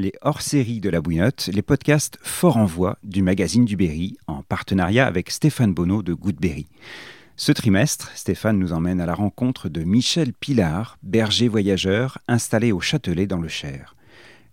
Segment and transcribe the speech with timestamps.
[0.00, 4.42] les hors-séries de la Bouinotte, les podcasts Fort en Voix du magazine du Berry, en
[4.42, 6.66] partenariat avec Stéphane Bonneau de Goodberry.
[7.36, 12.80] Ce trimestre, Stéphane nous emmène à la rencontre de Michel Pilard, berger voyageur installé au
[12.80, 13.94] Châtelet dans le Cher.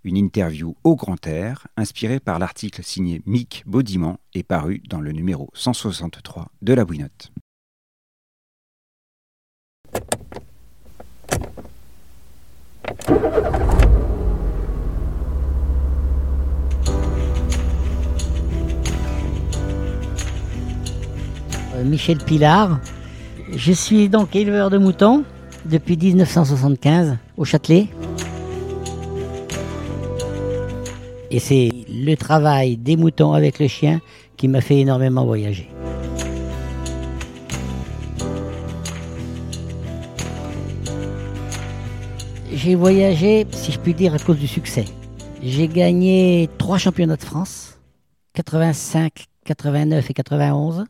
[0.04, 5.12] Une interview au grand air, inspirée par l'article signé Mick Baudiment et paru dans le
[5.12, 7.32] numéro 163 de la Bouinotte.
[21.84, 22.80] Michel Pilard.
[23.56, 25.24] Je suis donc éleveur de moutons
[25.66, 27.88] depuis 1975 au Châtelet.
[31.30, 34.00] Et c'est le travail des moutons avec le chien
[34.38, 35.70] qui m'a fait énormément voyager.
[42.54, 44.86] J'ai voyagé, si je puis dire, à cause du succès.
[45.44, 47.78] J'ai gagné trois championnats de France,
[48.34, 50.86] 85, 89 et 91.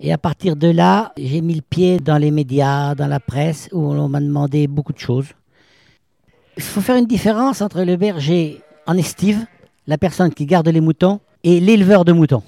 [0.00, 3.68] Et à partir de là, j'ai mis le pied dans les médias, dans la presse,
[3.72, 5.28] où on m'a demandé beaucoup de choses.
[6.56, 9.46] Il faut faire une différence entre le berger en estive,
[9.86, 12.42] la personne qui garde les moutons, et l'éleveur de moutons.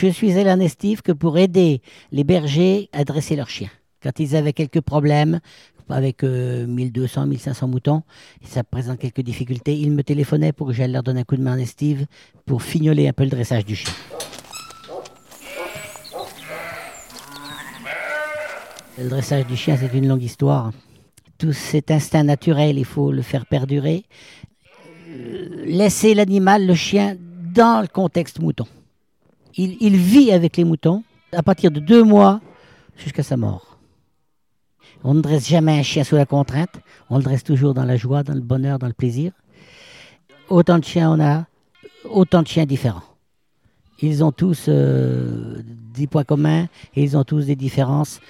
[0.00, 1.80] Je suis allé en estive que pour aider
[2.12, 3.70] les bergers à dresser leurs chiens.
[4.02, 5.40] Quand ils avaient quelques problèmes,
[5.88, 8.02] avec 1200, 1500 moutons,
[8.42, 11.42] ça présente quelques difficultés, ils me téléphonaient pour que j'aille leur donner un coup de
[11.42, 12.06] main en estive
[12.46, 13.92] pour fignoler un peu le dressage du chien.
[18.96, 20.70] Le dressage du chien, c'est une longue histoire.
[21.36, 24.04] Tout cet instinct naturel, il faut le faire perdurer.
[25.08, 28.66] Euh, laisser l'animal, le chien, dans le contexte mouton.
[29.56, 32.40] Il, vit avec les moutons à partir de deux mois
[32.96, 33.78] jusqu'à sa mort.
[35.02, 37.96] On ne dresse jamais un chien sous la contrainte, on le dresse toujours dans la
[37.96, 39.32] joie, dans le bonheur, dans le plaisir.
[40.48, 41.46] Autant de chiens on a,
[42.04, 43.02] autant de chiens différents.
[44.00, 45.62] Ils ont tous euh,
[45.94, 48.20] des points communs et ils ont tous des différences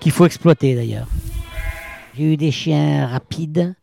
[0.00, 1.08] qu'il faut exploiter d'ailleurs.
[2.16, 3.74] J'ai eu des chiens rapides,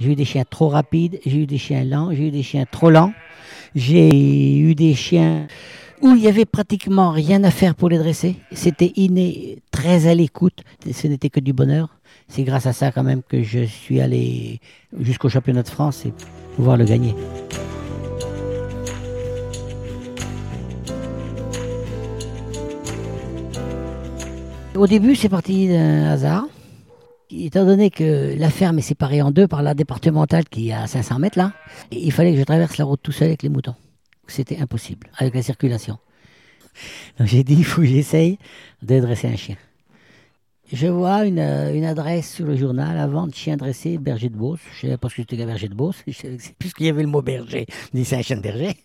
[0.00, 2.64] j'ai eu des chiens trop rapides, j'ai eu des chiens lents, j'ai eu des chiens
[2.70, 3.12] trop lents,
[3.74, 5.46] j'ai eu des chiens
[6.02, 8.36] où il y avait pratiquement rien à faire pour les dresser.
[8.52, 11.88] C'était inné, très à l'écoute, ce n'était que du bonheur.
[12.28, 14.60] C'est grâce à ça quand même que je suis allé
[15.00, 16.12] jusqu'au championnat de France et
[16.56, 17.14] pouvoir le gagner.
[24.76, 26.46] Au début, c'est parti d'un hasard.
[27.30, 30.86] Étant donné que la ferme est séparée en deux par la départementale qui est à
[30.86, 31.52] 500 mètres là,
[31.90, 33.74] il fallait que je traverse la route tout seul avec les moutons.
[34.26, 35.98] C'était impossible avec la circulation.
[37.18, 38.38] Donc j'ai dit, il faut que j'essaye
[38.82, 39.56] de dresser un chien.
[40.70, 44.60] Je vois une, une, adresse sur le journal à vendre chien dressé, berger de Beauce.
[44.72, 46.02] Je ne savais pas ce que c'était qu'un berger de Beauce,
[46.58, 47.66] puisqu'il y avait le mot berger.
[47.68, 48.76] Je dis, c'est un chien de berger.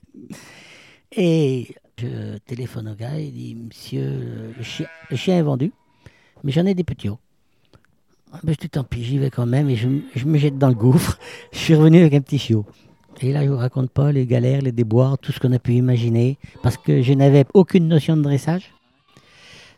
[1.15, 4.53] Et je téléphone au gars, il dit, monsieur,
[5.09, 5.73] le chien est vendu,
[6.43, 7.19] mais j'en ai des petits hauts.
[8.33, 9.87] Ah ben, je tant pis, j'y vais quand même, et je,
[10.25, 11.19] me jette dans le gouffre.
[11.51, 12.65] Je suis revenu avec un petit chiot.
[13.21, 15.73] Et là, je vous raconte pas les galères, les déboires, tout ce qu'on a pu
[15.73, 18.73] imaginer, parce que je n'avais aucune notion de dressage.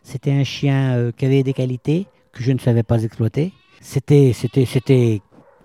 [0.02, 3.52] C'était un chien euh, qui avait des qualités que je ne savais pas exploiter.
[3.80, 4.32] C'était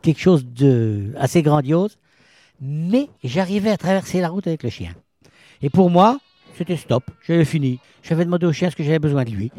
[0.02, 1.98] quelque chose de assez grandiose,
[2.60, 4.94] mais j'arrivais à traverser la route avec le chien.
[5.62, 6.20] Et pour moi,
[6.58, 7.80] c'était stop, j'avais fini.
[8.04, 9.52] J'avais demandé au chien ce que j'avais besoin de lui.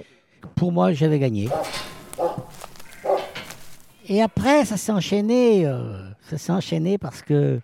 [0.55, 1.49] Pour moi, j'avais gagné.
[4.07, 5.67] Et après, ça s'est enchaîné.
[5.67, 7.61] Euh, ça s'est enchaîné parce que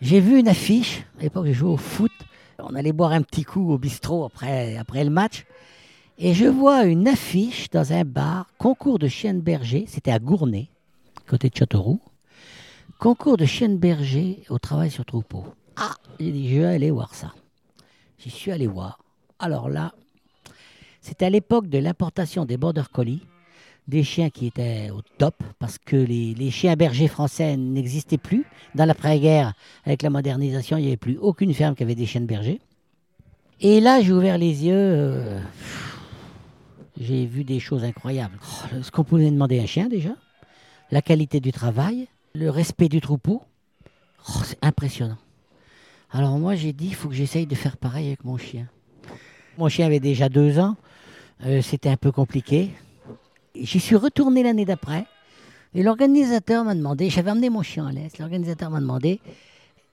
[0.00, 1.04] j'ai vu une affiche.
[1.18, 2.12] À l'époque, je jouais au foot.
[2.58, 5.46] On allait boire un petit coup au bistrot après, après le match.
[6.18, 9.86] Et je vois une affiche dans un bar, concours de chienne berger.
[9.88, 10.68] C'était à Gournay,
[11.26, 12.00] côté de Châteauroux.
[12.98, 15.46] Concours de chienne berger au travail sur troupeau.
[15.76, 17.32] Ah, j'ai dit, je vais aller voir ça.
[18.18, 18.98] J'y suis allé voir.
[19.38, 19.94] Alors là,
[21.10, 23.26] c'était à l'époque de l'importation des border collies,
[23.88, 28.46] des chiens qui étaient au top, parce que les, chiens bergers français n'existaient plus.
[28.76, 29.54] Dans l'après-guerre,
[29.84, 32.60] avec la modernisation, il n'y avait plus aucune ferme qui avait des chiens bergers.
[33.60, 34.72] Et là, j'ai ouvert les yeux.
[34.76, 35.40] Euh,
[37.00, 38.38] j'ai vu des choses incroyables.
[38.40, 40.14] Oh, ce qu'on pouvait demander à un chien déjà,
[40.92, 42.06] la qualité du travail,
[42.36, 43.42] le respect du troupeau.
[44.28, 45.18] Oh, c'est impressionnant.
[46.12, 48.68] Alors moi, j'ai dit, il faut que j'essaye de faire pareil avec mon chien.
[49.58, 50.76] Mon chien avait déjà deux ans.
[51.44, 52.70] Euh, C'était un peu compliqué.
[53.54, 55.06] J'y suis retourné l'année d'après.
[55.74, 59.20] Et l'organisateur m'a demandé, j'avais emmené mon chien à l'Est, l'organisateur m'a demandé,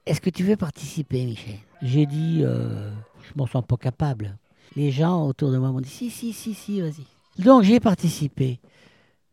[0.07, 1.59] est-ce que tu veux participer, Michel?
[1.83, 2.89] J'ai dit, euh,
[3.21, 4.37] je m'en sens pas capable.
[4.75, 7.05] Les gens autour de moi m'ont dit, si, si, si, si, vas-y.
[7.43, 8.59] Donc j'ai participé.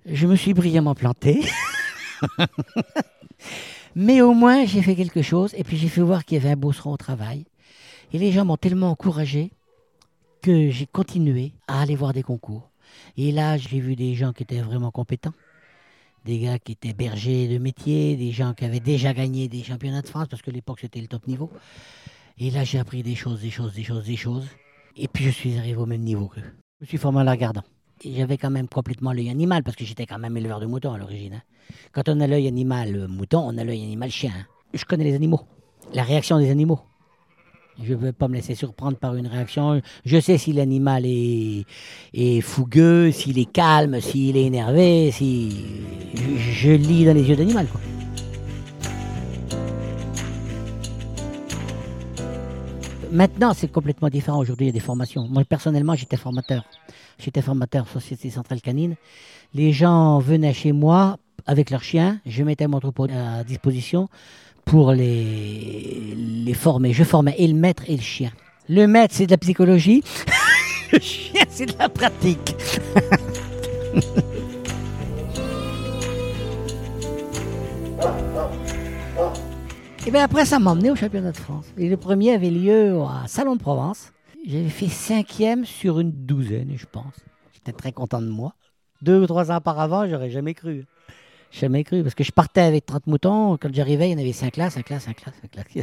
[0.05, 1.41] Je me suis brillamment planté.
[3.97, 6.51] Mais au moins, j'ai fait quelque chose et puis j'ai fait voir qu'il y avait
[6.51, 7.47] un beau son au travail.
[8.13, 9.51] Et les gens m'ont tellement encouragé
[10.47, 12.71] j'ai continué à aller voir des concours.
[13.17, 15.33] Et là, j'ai vu des gens qui étaient vraiment compétents.
[16.25, 20.03] Des gars qui étaient bergers de métier, des gens qui avaient déjà gagné des championnats
[20.03, 21.51] de France, parce que l'époque c'était le top niveau.
[22.39, 24.49] Et là, j'ai appris des choses, des choses, des choses, des choses.
[24.97, 26.43] Et puis je suis arrivé au même niveau qu'eux.
[26.81, 27.63] Je me suis formé en la regardant.
[28.05, 30.99] J'avais quand même complètement l'œil animal, parce que j'étais quand même éleveur de moutons à
[30.99, 31.35] l'origine.
[31.35, 31.43] hein.
[31.93, 34.33] Quand on a l'œil animal mouton, on a l'œil animal chien.
[34.37, 34.47] hein.
[34.73, 35.43] Je connais les animaux,
[35.95, 36.81] la réaction des animaux.
[37.83, 39.83] Je ne veux pas me laisser surprendre par une réaction.
[40.05, 45.65] Je sais si l'animal est, fougueux, s'il est calme, s'il est énervé, si.
[46.15, 47.81] Je, lis dans les yeux d'animal, quoi.
[53.11, 54.39] Maintenant, c'est complètement différent.
[54.39, 55.29] Aujourd'hui, il y a des formations.
[55.29, 56.65] Moi, personnellement, j'étais formateur.
[57.19, 58.97] J'étais formateur Société Centrale Canine.
[59.53, 62.21] Les gens venaient chez moi avec leurs chiens.
[62.27, 64.09] Je mettais mon troupeau à disposition
[64.65, 66.93] pour les, former.
[66.93, 68.33] Je formais et le maître et le chien.
[68.69, 70.03] Le maître, c'est de la psychologie.
[70.93, 72.55] le chien, c'est de la pratique.
[80.07, 81.65] Et bien après, ça m'a emmené au championnat de France.
[81.79, 84.13] Et le premier avait lieu à Salon de Provence.
[84.47, 87.15] J'avais fait cinquième sur une douzaine, je pense.
[87.55, 88.55] J'étais très content de moi.
[89.01, 90.85] Deux ou trois ans auparavant, j'aurais jamais cru.
[91.59, 92.03] Jamais cru.
[92.03, 93.57] Parce que je partais avec 30 moutons.
[93.57, 95.83] Quand j'arrivais, il y en avait 5 là, 5 là, 5 là, 5 là.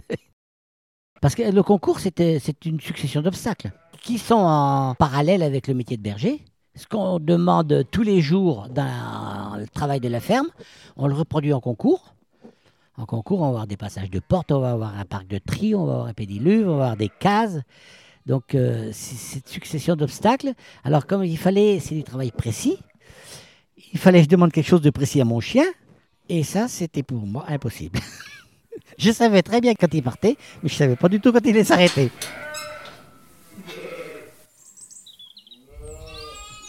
[1.21, 3.71] Parce que le concours, c'est une succession d'obstacles
[4.01, 6.43] qui sont en parallèle avec le métier de berger.
[6.75, 10.47] Ce qu'on demande tous les jours dans le travail de la ferme,
[10.97, 12.15] on le reproduit en concours.
[12.97, 15.37] En concours, on va avoir des passages de porte, on va avoir un parc de
[15.37, 17.59] tri, on va avoir un pédiluve, on va avoir des cases.
[18.25, 20.53] Donc, euh, c'est cette succession d'obstacles.
[20.83, 22.77] Alors, comme il fallait, c'est du travail précis,
[23.93, 25.65] il fallait que je demande quelque chose de précis à mon chien.
[26.29, 27.99] Et ça, c'était pour moi impossible.
[28.97, 31.41] je savais très bien quand il partait, mais je ne savais pas du tout quand
[31.43, 32.09] il allait s'arrêter.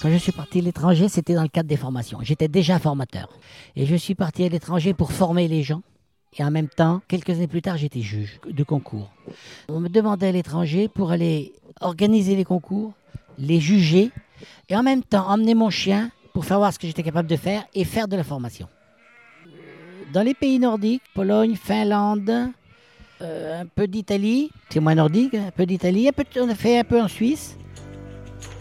[0.01, 2.19] Quand je suis parti à l'étranger, c'était dans le cadre des formations.
[2.23, 3.29] J'étais déjà formateur.
[3.77, 5.83] Et je suis parti à l'étranger pour former les gens.
[6.37, 9.13] Et en même temps, quelques années plus tard, j'étais juge de concours.
[9.69, 12.95] On me demandait à l'étranger pour aller organiser les concours,
[13.39, 14.11] les juger,
[14.69, 17.37] et en même temps emmener mon chien pour faire voir ce que j'étais capable de
[17.37, 18.69] faire et faire de la formation.
[20.13, 22.51] Dans les pays nordiques, Pologne, Finlande,
[23.21, 27.01] euh, un peu d'Italie, c'est moins nordique, un peu d'Italie, on a fait un peu
[27.01, 27.57] en Suisse,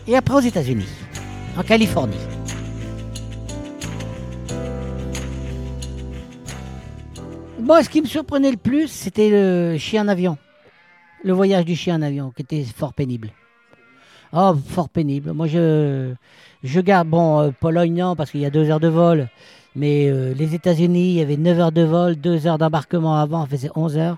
[0.07, 0.87] et après aux États-Unis,
[1.57, 2.15] en Californie.
[7.59, 10.37] Bon, ce qui me surprenait le plus, c'était le chien en avion.
[11.23, 13.31] Le voyage du chien en avion, qui était fort pénible.
[14.33, 15.33] Oh, fort pénible.
[15.33, 16.13] Moi, je,
[16.63, 19.29] je garde, bon, euh, Pologne, non, parce qu'il y a deux heures de vol.
[19.75, 23.43] Mais euh, les États-Unis, il y avait 9 heures de vol, 2 heures d'embarquement avant,
[23.43, 24.17] on faisait 11 heures.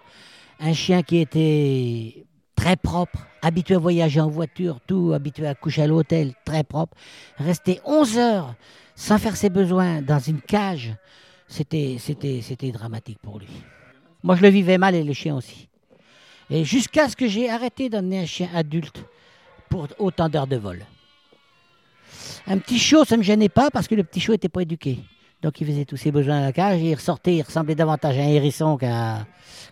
[0.60, 2.26] Un chien qui était
[2.56, 6.96] très propre, habitué à voyager en voiture, tout, habitué à coucher à l'hôtel, très propre.
[7.38, 8.56] Rester 11 heures
[8.96, 10.96] sans faire ses besoins dans une cage,
[11.48, 11.98] c'était,
[12.72, 13.48] dramatique pour lui.
[14.24, 15.68] Moi, je le vivais mal et le chien aussi.
[16.50, 19.04] Et jusqu'à ce que j'ai arrêté d'emmener un chien adulte
[19.74, 20.86] pour autant d'heures de vol.
[22.46, 24.62] Un petit chiot, ça ne me gênait pas parce que le petit chiot n'était pas
[24.62, 25.00] éduqué.
[25.42, 28.22] Donc il faisait tous ses besoins à la cage il ressortait, il ressemblait davantage à
[28.22, 29.26] un hérisson qu'à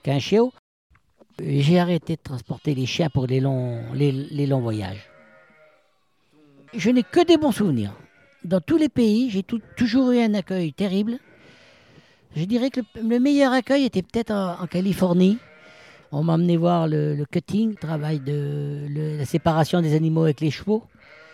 [0.07, 0.51] un chiot.
[1.39, 3.83] J'ai arrêté de transporter les chiens pour les longs,
[4.59, 5.07] voyages.
[6.73, 7.93] Je n'ai que des bons souvenirs.
[8.43, 11.19] Dans tous les pays, j'ai toujours eu un accueil terrible.
[12.35, 15.37] Je dirais que le, le meilleur accueil était peut-être en Californie.
[16.13, 18.85] On m'a emmené voir le, cutting, le travail de
[19.17, 20.83] la séparation des animaux avec les chevaux.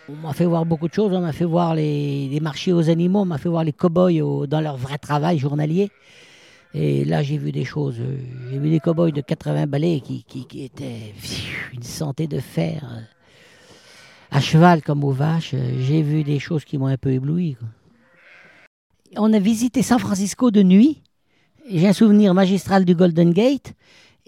[0.08, 1.12] On m'a fait voir beaucoup de choses.
[1.14, 3.22] On m'a fait voir les, marchés aux animaux.
[3.22, 5.90] On m'a fait voir les cow-boys dans leur vrai travail journalier.
[6.76, 8.00] Et là, j'ai vu des choses.
[8.52, 11.14] J'ai vu des cow-boys de 80 balais qui, qui, étaient
[11.74, 12.88] une santé de fer.
[12.92, 13.02] euh,
[14.30, 15.56] À cheval comme aux vaches.
[15.80, 17.58] J'ai vu des choses qui m'ont un peu ébloui.
[19.16, 21.02] On a visité San Francisco de nuit.
[21.70, 23.74] J'ai un souvenir magistral du Golden Gate.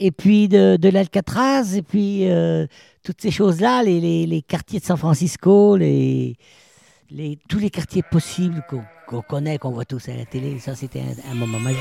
[0.01, 1.75] Et puis de, de l'Alcatraz.
[1.75, 2.65] Et puis euh,
[3.03, 3.84] toutes ces choses-là.
[3.84, 5.75] Les, les- les quartiers de San Francisco.
[5.77, 6.36] Les,
[7.12, 10.60] les, tous les quartiers possibles qu'on qu'on connaît, qu'on voit tous à la télé.
[10.60, 11.79] Ça, c'était un, un moment magique.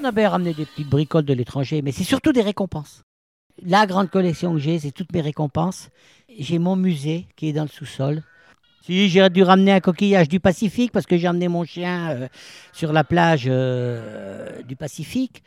[0.00, 3.02] On avait ramené des petites bricoles de l'étranger, mais c'est surtout des récompenses.
[3.64, 5.88] La grande collection que j'ai, c'est toutes mes récompenses.
[6.38, 8.22] J'ai mon musée qui est dans le sous-sol.
[8.82, 12.28] Si j'ai dû ramener un coquillage du Pacifique parce que j'ai emmené mon chien euh,
[12.72, 15.42] sur la plage euh, du Pacifique.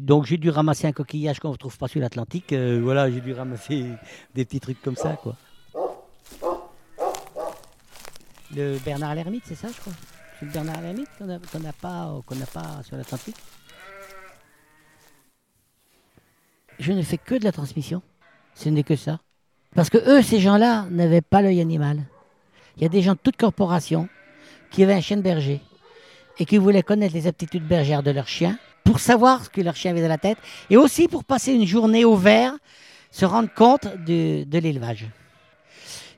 [0.00, 2.54] Donc j'ai dû ramasser un coquillage qu'on ne retrouve pas sur l'Atlantique.
[2.54, 3.84] Euh, voilà, j'ai dû ramasser
[4.34, 5.36] des petits trucs comme ça, quoi.
[8.56, 9.92] Le Bernard l'ermite, c'est ça, je crois?
[10.38, 13.36] C'est le Bernard l'ermite qu'on n'a pas, euh, qu'on n'a pas sur l'Atlantique?
[16.78, 18.00] Je ne fais que de la transmission.
[18.54, 19.20] Ce n'est que ça.
[19.74, 22.00] Parce que eux, ces gens-là, n'avaient pas l'œil animal.
[22.76, 24.08] Il y a des gens de toute corporation
[24.70, 25.60] qui avaient un chien de berger
[26.38, 29.76] et qui voulaient connaître les aptitudes bergères de leur chien pour savoir ce que leur
[29.76, 32.54] chien avait dans la tête et aussi pour passer une journée au vert,
[33.10, 35.06] se rendre compte de, l'élevage.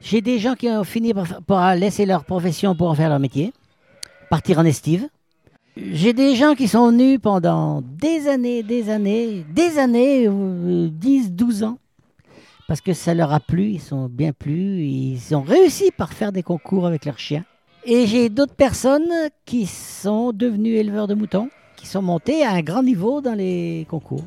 [0.00, 1.12] J'ai des gens qui ont fini
[1.46, 3.52] par, laisser leur profession pour en faire leur métier,
[4.30, 5.08] partir en estive.
[5.76, 11.32] J'ai des gens qui sont venus pendant des années, des années, des années, euh, 10,
[11.32, 11.78] 12 ans,
[12.68, 16.30] parce que ça leur a plu, ils sont bien plu, ils ont réussi par faire
[16.30, 17.44] des concours avec leurs chiens.
[17.84, 19.10] Et j'ai d'autres personnes
[19.46, 21.48] qui sont devenues éleveurs de moutons,
[21.82, 24.22] qui sont montés à un grand niveau dans les concours.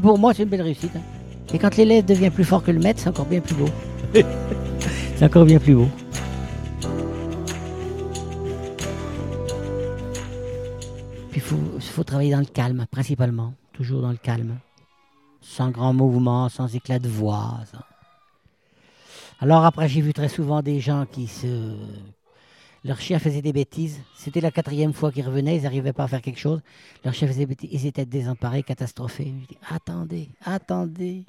[0.00, 0.94] Pour moi, c'est une belle réussite.
[0.94, 1.00] hein.
[1.52, 3.68] Et quand l'élève devient plus fort que le maître, c'est encore bien plus beau.
[5.16, 5.88] c'est encore bien plus beau.
[11.32, 11.42] Puis
[11.74, 13.52] il faut, travailler dans le calme, principalement.
[13.72, 14.58] Toujours dans le calme.
[15.40, 17.58] Sans grand mouvement, sans éclat de voix.
[19.40, 21.74] Alors après, j'ai vu très souvent des gens qui se...
[22.86, 24.00] Leur chien faisait des bêtises.
[24.14, 26.60] C'était la quatrième fois qu'ils revenaient, ils n'arrivaient pas à faire quelque chose.
[27.04, 27.70] Leur chien faisait des bêtises.
[27.72, 29.34] Ils étaient désemparés, catastrophés.
[29.42, 31.24] Je dis, attendez, attendez.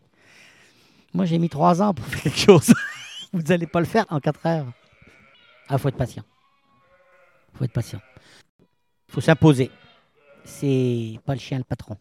[1.13, 2.73] Moi, j'ai mis trois ans pour faire quelque chose.
[3.33, 4.67] Vous n'allez pas le faire en quatre heures.
[5.67, 6.23] Ah, faut être patient.
[7.55, 7.99] faut être patient.
[9.09, 9.71] faut s'imposer.
[10.45, 11.97] C'est pas le chien le patron.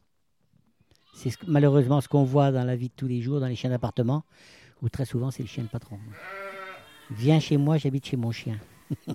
[1.15, 3.57] C'est ce- malheureusement ce qu'on voit dans la vie de tous les jours, dans les
[3.57, 4.23] chiens d'appartement,
[4.83, 5.99] où très souvent c'est le chien le patron.
[7.11, 8.59] Viens chez moi, j'habite chez mon chien.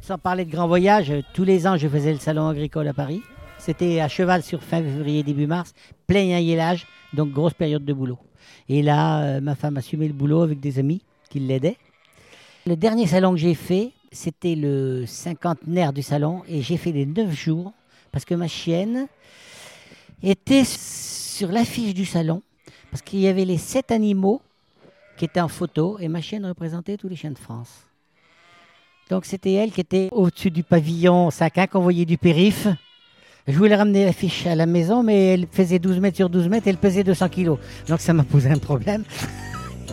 [0.00, 3.22] Sans parler de grand voyage, tous les ans je faisais le salon agricole à Paris.
[3.58, 5.72] C'était à cheval sur fin février, début mars,
[6.08, 8.18] plein aillelage, donc grosse période de boulot.
[8.68, 11.76] Et là, euh, ma femme assumait le boulot avec des amis qui l'aidaient.
[12.66, 17.06] Le dernier salon que j'ai fait, c'était le cinquantenaire du salon et j'ai fait les
[17.06, 17.72] neuf jours
[18.10, 19.06] parce que ma chienne
[20.22, 22.42] était sur l'affiche du salon
[22.90, 24.42] parce qu'il y avait les sept animaux
[25.16, 27.86] qui étaient en photo et ma chienne représentait tous les chiens de France.
[29.10, 32.66] Donc c'était elle qui était au-dessus du pavillon 5 qu'on voyait du périph.
[33.46, 36.68] Je voulais ramener l'affiche à la maison, mais elle faisait 12 mètres sur 12 mètres
[36.68, 37.58] et elle pesait 200 kilos.
[37.88, 39.04] Donc ça m'a posé un problème.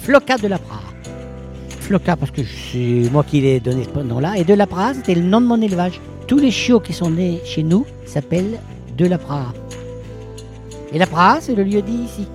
[0.00, 0.80] Floca de la Pra.
[1.80, 4.38] Floca parce que c'est moi qui l'ai donné ce nom-là.
[4.38, 6.00] Et de la Pra, c'était le nom de mon élevage.
[6.26, 8.58] Tous les chiots qui sont nés chez nous s'appellent
[8.96, 9.52] de la Pra.
[10.92, 12.26] Et la Pra, c'est le lieu dit ici.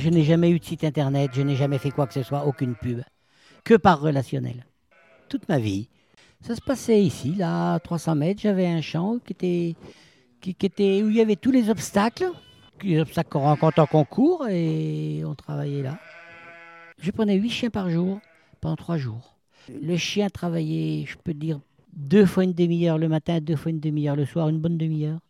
[0.00, 2.46] Je n'ai jamais eu de site internet, je n'ai jamais fait quoi que ce soit,
[2.46, 3.02] aucune pub.
[3.64, 4.64] Que par relationnel.
[5.28, 5.90] Toute ma vie.
[6.40, 9.74] Ça se passait ici, là, à 300 mètres, j'avais un champ qui était,
[10.40, 12.30] qui, était, où il y avait tous les obstacles,
[12.82, 15.98] les obstacles qu'on rencontre en concours, et on travaillait là.
[16.98, 18.20] Je prenais 8 chiens par jour
[18.62, 19.36] pendant 3 jours.
[19.68, 21.60] Le chien travaillait, je peux dire,
[21.92, 25.20] deux fois une demi-heure le matin, deux fois une demi-heure le soir, une bonne demi-heure.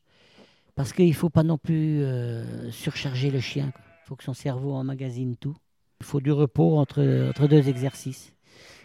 [0.76, 3.72] Parce qu'il ne faut pas non plus euh, surcharger le chien.
[4.10, 5.54] Faut que son cerveau emmagasine tout.
[6.00, 8.32] Il faut du repos entre, entre deux exercices.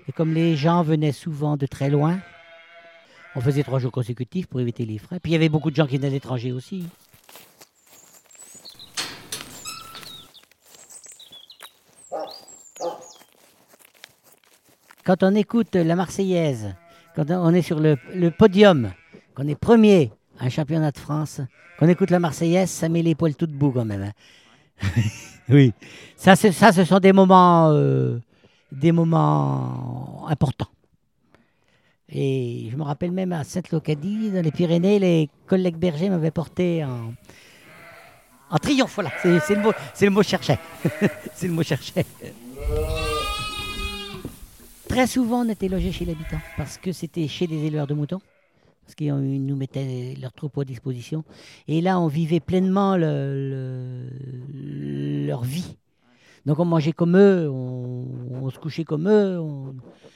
[0.08, 2.20] Et comme les gens venaient souvent de très loin,
[3.36, 5.20] on faisait trois jours consécutifs pour éviter les frais.
[5.20, 6.86] Puis il y avait beaucoup de gens qui venaient de l'étranger aussi.
[15.04, 16.76] Quand on écoute la Marseillaise,
[17.16, 18.92] quand on est sur le, le podium,
[19.34, 21.42] qu'on est premier à un championnat de France,
[21.80, 24.04] qu'on écoute la Marseillaise, ça met les poils tout debout quand même.
[24.04, 24.12] hein.
[25.50, 25.74] oui.
[26.16, 28.20] Ça, ça, ce sont des moments, euh,
[28.72, 30.70] des moments importants.
[32.10, 36.84] Et je me rappelle même à Sainte-Locadie, dans les Pyrénées, les collègues bergers m'avaient porté
[36.84, 38.94] en, triomphe.
[38.96, 40.60] Voilà, c'est le mot, c'est le mot cherchais.
[41.34, 41.64] c'est le mot.
[44.88, 48.22] Très souvent, on était logé chez l'habitant parce que c'était chez des éleveurs de moutons,
[48.86, 51.24] parce qu'ils nous mettaient leur troupeau à disposition.
[51.68, 54.08] Et là, on vivait pleinement le-
[54.54, 55.76] le- leur vie.
[56.46, 59.40] Donc on mangeait comme eux, on, se couchait comme eux.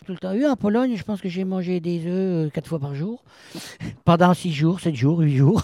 [0.05, 0.33] Tout le temps.
[0.47, 3.23] En Pologne, je pense que j'ai mangé des œufs euh, quatre fois par jour,
[4.05, 5.63] pendant six jours, sept jours, huit jours.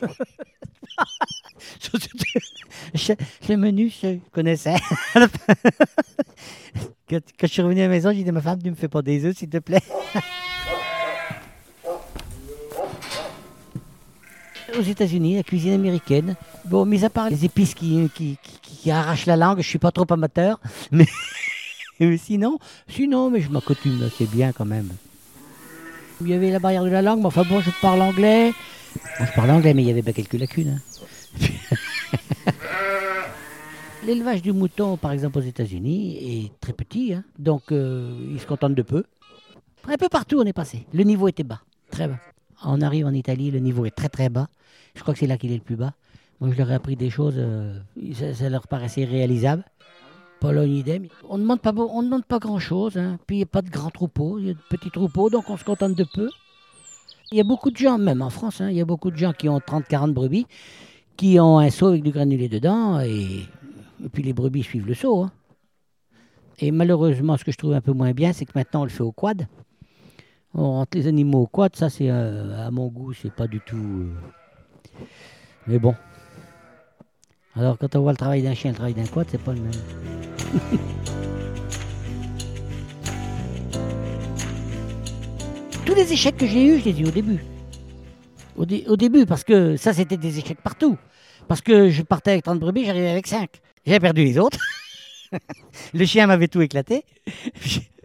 [3.48, 4.74] le menu, je connaissais.
[7.08, 8.88] quand je suis revenu à la maison, j'ai dit à ma femme, tu me fais
[8.88, 9.82] pas des œufs, s'il te plaît.
[14.78, 16.36] Aux États-Unis, la cuisine américaine.
[16.66, 20.04] Bon, mis à part les épices qui, qui, arrachent la langue, je suis pas trop
[20.10, 20.60] amateur.
[20.92, 21.06] Mais,
[22.18, 24.90] sinon, sinon, mais je m'accoutume assez bien quand même.
[26.20, 28.52] Il y avait la barrière de la langue, mais enfin bon, je parle anglais.
[29.18, 30.78] Je parle anglais, mais il y avait quelques lacunes.
[31.40, 31.48] hein.
[34.04, 37.24] L'élevage du mouton, par exemple aux États-Unis, est très petit, hein.
[37.38, 39.04] donc euh, ils se contentent de peu.
[39.88, 40.86] Un peu partout on est passé.
[40.92, 42.18] Le niveau était bas, très bas.
[42.64, 44.48] On arrive en Italie, le niveau est très très bas.
[44.94, 45.92] Je crois que c'est là qu'il est le plus bas.
[46.40, 47.78] Moi, je leur ai appris des choses, euh,
[48.34, 49.64] ça, leur paraissait réalisable.
[50.40, 51.06] Pologne, idem.
[51.28, 52.98] On ne demande pas, demande pas grand-chose.
[52.98, 53.18] hein.
[53.26, 55.48] Puis il n'y a pas de grands troupeaux, il y a de petits troupeaux, donc
[55.48, 56.28] on se contente de peu.
[57.32, 59.16] Il y a beaucoup de gens, même en France, hein, il y a beaucoup de
[59.16, 60.46] gens qui ont 30-40 brebis,
[61.16, 63.46] qui ont un seau avec du granulé dedans, et,
[64.04, 65.22] et puis les brebis suivent le seau.
[65.22, 65.32] hein.
[66.58, 68.90] Et malheureusement, ce que je trouve un peu moins bien, c'est que maintenant on le
[68.90, 69.46] fait au quad.
[70.58, 73.60] On rentre les animaux au quad, ça c'est euh, à mon goût, c'est pas du
[73.60, 73.76] tout.
[73.76, 75.04] euh,
[75.66, 75.94] Mais bon.
[77.54, 79.60] Alors quand on voit le travail d'un chien, le travail d'un quad, c'est pas le
[79.60, 79.72] même.
[85.84, 87.44] Tous les échecs que j'ai eus, je les ai eus au début.
[88.56, 90.96] Au, au début, parce que ça, c'était des échecs partout.
[91.48, 93.48] Parce que je partais avec 30 brebis, j'arrivais avec 5.
[93.86, 94.58] J'avais perdu les autres.
[95.94, 97.04] le chien m'avait tout éclaté.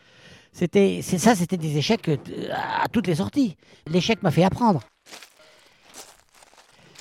[0.53, 2.17] C'était, ça, c'était des échecs euh,
[2.51, 3.55] à toutes les sorties.
[3.87, 4.81] L'échec m'a fait apprendre.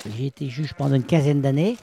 [0.05, 1.77] J'ai été juge pendant une quinzaine d'années.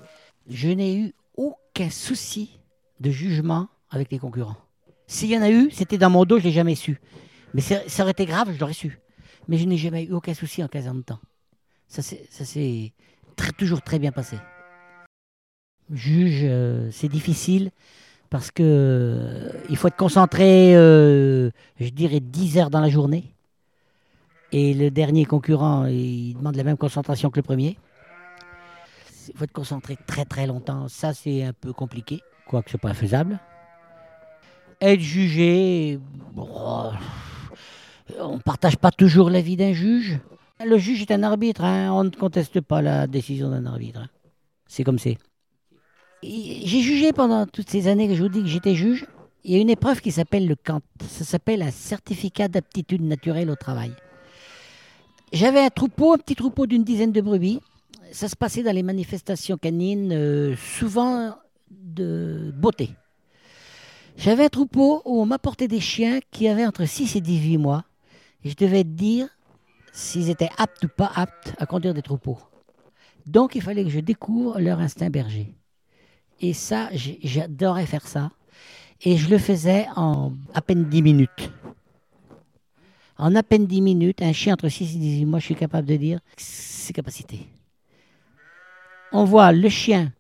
[0.49, 2.59] Je n'ai eu aucun souci
[3.01, 4.57] de jugement avec les concurrents.
[5.07, 7.01] S'il y en a eu, c'était dans mon dos, je l'ai jamais su.
[7.55, 8.99] Mais ça aurait été grave, je l'aurais su.
[9.47, 11.21] Mais je n'ai jamais eu aucun souci en 15 ans de temps.
[11.87, 12.93] Ça s'est
[13.57, 14.37] toujours très bien passé.
[15.91, 17.71] Juge, euh, c'est difficile
[18.31, 23.25] parce que euh, il faut être concentré, euh, je dirais, 10 heures dans la journée.
[24.53, 27.77] Et le dernier concurrent, il demande la même concentration que le premier.
[29.29, 30.89] Il faut être concentré très très longtemps.
[30.89, 33.39] Ça, c'est un peu compliqué, quoique ce n'est pas infaisable.
[34.81, 35.99] Être jugé,
[36.33, 36.49] bon,
[38.21, 40.19] on ne partage pas toujours l'avis d'un juge.
[40.65, 44.01] Le juge est un arbitre, hein, on ne conteste pas la décision d'un arbitre.
[44.01, 44.09] hein.
[44.67, 45.19] C'est comme c'est.
[46.23, 49.07] J'ai jugé pendant toutes ces années que je vous dis que j'étais juge.
[49.45, 50.81] Il y a une épreuve qui s'appelle le CANT.
[51.09, 53.93] Ça s'appelle un certificat d'aptitude naturelle au travail.
[55.33, 57.61] J'avais un troupeau, un petit troupeau d'une dizaine de brebis.
[58.11, 61.37] Ça se passait dans les manifestations canines, euh, souvent
[61.71, 62.91] de beauté.
[64.17, 67.85] J'avais un troupeau où on m'apportait des chiens qui avaient entre 6 et 18 mois.
[68.43, 69.29] Et je devais dire
[69.93, 72.39] s'ils étaient aptes ou pas aptes à conduire des troupeaux.
[73.27, 75.58] Donc il fallait que je découvre leur instinct berger.
[76.41, 78.31] Et ça, j'adorais faire ça.
[79.03, 81.51] Et je le faisais en à peine 10 minutes.
[83.17, 85.89] En à peine 10 minutes, un chien entre 6 et 18 mois, je suis capable
[85.89, 87.47] de dire ses capacités.
[89.13, 90.13] On voit le chien,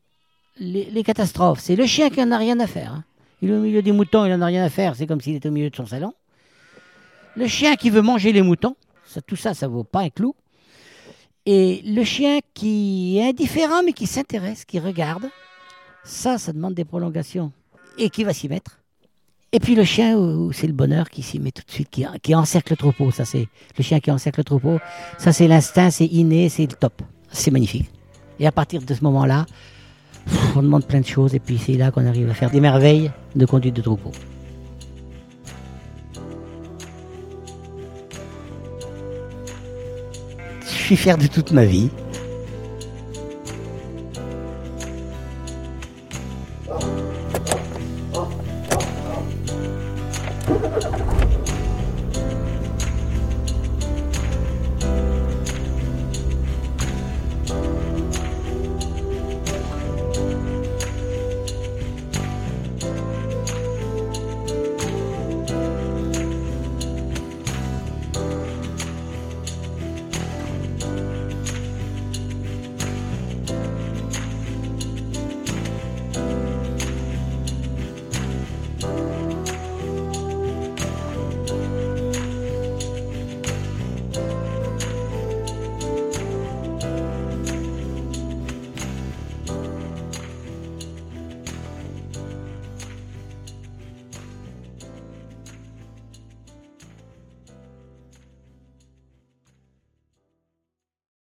[0.58, 1.60] les, catastrophes.
[1.60, 2.92] C'est le chien qui n'en a rien à faire.
[2.92, 3.04] hein.
[3.40, 4.96] Il est au milieu des moutons, il n'en a rien à faire.
[4.96, 6.12] C'est comme s'il était au milieu de son salon.
[7.36, 8.74] Le chien qui veut manger les moutons,
[9.26, 10.34] tout ça, ça vaut pas un clou.
[11.46, 15.30] Et le chien qui est indifférent, mais qui s'intéresse, qui regarde,
[16.08, 17.52] ça, ça demande des prolongations.
[17.98, 18.80] Et qui va s'y mettre?
[19.52, 20.16] Et puis le chien,
[20.52, 23.10] c'est le bonheur qui s'y met tout de suite, qui, qui encercle le troupeau.
[23.10, 24.78] Ça, c'est le chien qui encercle le troupeau.
[25.18, 27.02] Ça, c'est l'instinct, c'est inné, c'est le top.
[27.30, 27.90] C'est magnifique.
[28.40, 29.46] Et à partir de ce moment-là,
[30.56, 31.34] on demande plein de choses.
[31.34, 34.12] Et puis c'est là qu'on arrive à faire des merveilles de conduite de troupeau.
[40.62, 41.90] Je suis fier de toute ma vie.